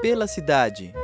Pela 0.00 0.28
cidade. 0.28 0.94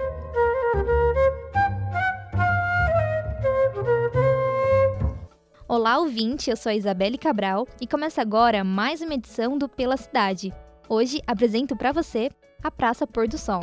Olá, 5.66 5.98
ouvinte, 5.98 6.48
eu 6.48 6.56
sou 6.56 6.70
a 6.70 6.76
Isabelle 6.76 7.18
Cabral 7.18 7.66
e 7.80 7.88
começa 7.88 8.22
agora 8.22 8.62
mais 8.62 9.00
uma 9.00 9.14
edição 9.14 9.58
do 9.58 9.68
Pela 9.68 9.96
Cidade. 9.96 10.52
Hoje 10.88 11.20
apresento 11.26 11.74
para 11.74 11.90
você 11.90 12.30
a 12.62 12.70
Praça 12.70 13.04
Pôr 13.04 13.26
do 13.26 13.36
Sol. 13.36 13.62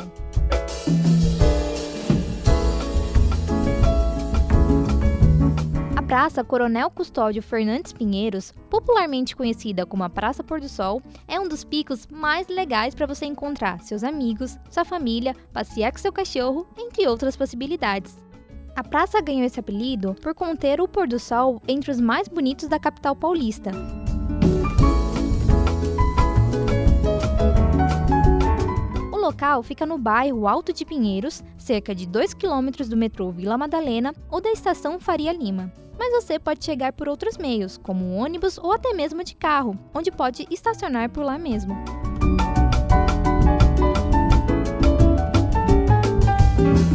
Praça 6.12 6.44
Coronel 6.44 6.90
Custódio 6.90 7.42
Fernandes 7.42 7.90
Pinheiros, 7.90 8.52
popularmente 8.68 9.34
conhecida 9.34 9.86
como 9.86 10.04
a 10.04 10.10
Praça 10.10 10.44
Pôr 10.44 10.60
do 10.60 10.68
Sol, 10.68 11.00
é 11.26 11.40
um 11.40 11.48
dos 11.48 11.64
picos 11.64 12.06
mais 12.06 12.48
legais 12.48 12.94
para 12.94 13.06
você 13.06 13.24
encontrar 13.24 13.80
seus 13.80 14.04
amigos, 14.04 14.58
sua 14.68 14.84
família, 14.84 15.34
passear 15.54 15.90
com 15.90 15.96
seu 15.96 16.12
cachorro, 16.12 16.66
entre 16.76 17.08
outras 17.08 17.34
possibilidades. 17.34 18.22
A 18.76 18.84
praça 18.84 19.22
ganhou 19.22 19.46
esse 19.46 19.58
apelido 19.58 20.14
por 20.20 20.34
conter 20.34 20.82
o 20.82 20.86
pôr 20.86 21.08
do 21.08 21.18
sol 21.18 21.62
entre 21.66 21.90
os 21.90 21.98
mais 21.98 22.28
bonitos 22.28 22.68
da 22.68 22.78
capital 22.78 23.16
paulista. 23.16 23.70
Local 29.42 29.62
fica 29.64 29.84
no 29.84 29.98
bairro 29.98 30.46
Alto 30.46 30.72
de 30.72 30.84
Pinheiros, 30.84 31.42
cerca 31.58 31.92
de 31.92 32.06
2 32.06 32.32
quilômetros 32.32 32.88
do 32.88 32.96
metrô 32.96 33.32
Vila 33.32 33.58
Madalena 33.58 34.14
ou 34.30 34.40
da 34.40 34.52
estação 34.52 35.00
Faria 35.00 35.32
Lima. 35.32 35.72
Mas 35.98 36.12
você 36.12 36.38
pode 36.38 36.64
chegar 36.64 36.92
por 36.92 37.08
outros 37.08 37.36
meios, 37.36 37.76
como 37.76 38.14
ônibus 38.14 38.56
ou 38.56 38.72
até 38.72 38.92
mesmo 38.92 39.24
de 39.24 39.34
carro, 39.34 39.76
onde 39.92 40.12
pode 40.12 40.46
estacionar 40.48 41.10
por 41.10 41.24
lá 41.24 41.38
mesmo. 41.38 41.74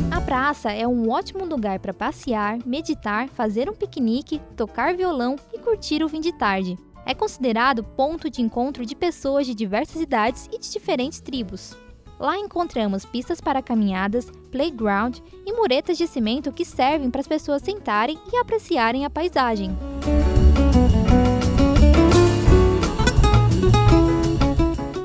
A 0.09 0.21
praça 0.21 0.71
é 0.71 0.87
um 0.87 1.09
ótimo 1.09 1.43
lugar 1.43 1.79
para 1.79 1.93
passear, 1.93 2.59
meditar, 2.65 3.27
fazer 3.27 3.69
um 3.69 3.73
piquenique, 3.73 4.39
tocar 4.55 4.95
violão 4.95 5.35
e 5.53 5.59
curtir 5.59 6.01
o 6.01 6.07
fim 6.07 6.21
de 6.21 6.31
tarde. 6.31 6.77
É 7.05 7.13
considerado 7.13 7.83
ponto 7.83 8.29
de 8.29 8.41
encontro 8.41 8.85
de 8.85 8.95
pessoas 8.95 9.45
de 9.45 9.53
diversas 9.53 10.01
idades 10.01 10.47
e 10.51 10.57
de 10.57 10.71
diferentes 10.71 11.19
tribos. 11.19 11.75
Lá 12.19 12.37
encontramos 12.37 13.05
pistas 13.05 13.39
para 13.39 13.61
caminhadas, 13.61 14.31
playground 14.51 15.19
e 15.45 15.53
muretas 15.53 15.97
de 15.97 16.07
cimento 16.07 16.51
que 16.51 16.65
servem 16.65 17.11
para 17.11 17.21
as 17.21 17.27
pessoas 17.27 17.61
sentarem 17.61 18.17
e 18.31 18.37
apreciarem 18.37 19.05
a 19.05 19.09
paisagem. 19.09 19.77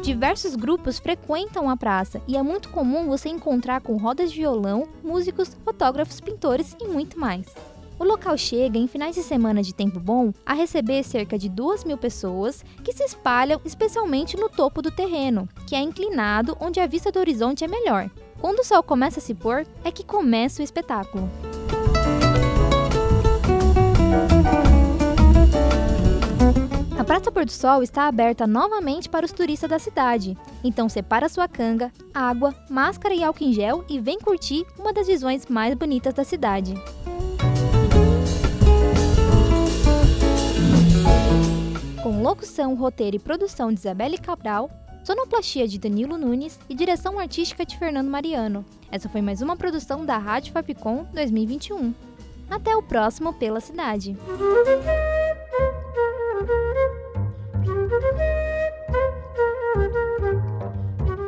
Diversos 0.03 0.55
grupos 0.55 0.99
frequentam 0.99 1.69
a 1.69 1.77
praça 1.77 2.23
e 2.27 2.37
é 2.37 2.43
muito 2.43 2.71
comum 2.71 3.07
você 3.07 3.29
encontrar 3.29 3.81
com 3.81 3.97
rodas 3.97 4.31
de 4.31 4.39
violão, 4.39 4.89
músicos, 5.03 5.55
fotógrafos, 5.65 6.21
pintores 6.21 6.77
e 6.81 6.87
muito 6.87 7.19
mais. 7.19 7.47
O 8.03 8.05
local 8.05 8.37
chega, 8.37 8.77
em 8.77 8.89
finais 8.89 9.15
de 9.15 9.23
semana 9.23 9.63
de 9.63 9.73
tempo 9.73 10.01
bom, 10.01 10.33
a 10.45 10.55
receber 10.55 11.05
cerca 11.05 11.39
de 11.39 11.49
2 11.49 11.85
mil 11.85 11.97
pessoas 11.97 12.65
que 12.83 12.93
se 12.93 13.05
espalham 13.05 13.61
especialmente 13.65 14.37
no 14.37 14.49
topo 14.49 14.83
do 14.83 14.91
terreno, 14.91 15.49
que 15.69 15.77
é 15.77 15.81
inclinado 15.81 16.57
onde 16.59 16.81
a 16.81 16.87
vista 16.89 17.13
do 17.13 17.21
horizonte 17.21 17.63
é 17.63 17.69
melhor. 17.69 18.11
Quando 18.41 18.59
o 18.59 18.65
sol 18.65 18.83
começa 18.83 19.21
a 19.21 19.23
se 19.23 19.35
pôr, 19.35 19.65
é 19.85 19.93
que 19.93 20.05
começa 20.05 20.61
o 20.61 20.65
espetáculo. 20.65 21.31
A 26.99 27.05
Praça 27.05 27.31
Pôr 27.31 27.45
do 27.45 27.53
Sol 27.53 27.85
está 27.85 28.09
aberta 28.09 28.49
novamente 28.49 29.09
para 29.09 29.25
os 29.25 29.31
turistas 29.31 29.71
da 29.71 29.79
cidade. 29.79 30.37
Então 30.65 30.89
separa 30.89 31.29
sua 31.29 31.47
canga, 31.47 31.93
água, 32.13 32.53
máscara 32.69 33.15
e 33.15 33.23
álcool 33.23 33.45
em 33.45 33.53
gel 33.53 33.85
e 33.89 34.01
vem 34.01 34.19
curtir 34.19 34.67
uma 34.77 34.93
das 34.93 35.07
visões 35.07 35.47
mais 35.47 35.77
bonitas 35.77 36.13
da 36.13 36.25
cidade. 36.25 36.75
Locução, 42.33 42.75
roteiro 42.75 43.17
e 43.17 43.19
produção 43.19 43.71
de 43.71 43.79
Isabelle 43.79 44.17
Cabral, 44.17 44.71
sonoplastia 45.05 45.69
de 45.69 45.79
Danilo 45.79 46.17
Nunes 46.17 46.59
e 46.67 46.75
direção 46.75 47.19
artística 47.19 47.65
de 47.65 47.77
Fernando 47.77 48.09
Mariano. 48.09 48.65
Essa 48.91 49.07
foi 49.07 49.21
mais 49.21 49.43
uma 49.43 49.55
produção 49.55 50.07
da 50.07 50.17
Rádio 50.17 50.53
Fapcom 50.53 51.05
2021. 51.13 51.93
Até 52.49 52.75
o 52.75 52.83
próximo 52.83 53.35
Pela 53.35 53.61
Cidade. 53.61 54.17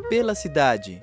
Pela 0.08 0.34
cidade. 0.34 1.02